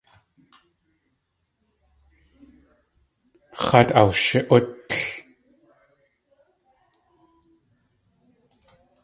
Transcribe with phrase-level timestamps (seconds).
[3.63, 5.01] X̲áat awshi.útl.